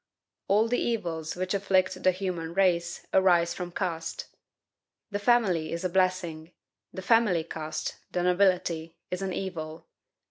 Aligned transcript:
"All 0.47 0.67
the 0.67 0.79
evils 0.79 1.35
which 1.35 1.53
afflict 1.53 2.01
the 2.01 2.09
human 2.09 2.55
race 2.55 3.05
arise 3.13 3.53
from 3.53 3.71
caste. 3.71 4.29
The 5.11 5.19
family 5.19 5.71
is 5.71 5.83
a 5.83 5.89
blessing; 5.89 6.53
the 6.91 7.03
family 7.03 7.43
caste 7.43 7.97
(the 8.11 8.23
nobility) 8.23 8.97
is 9.11 9.21
an 9.21 9.31
evil. 9.31 9.85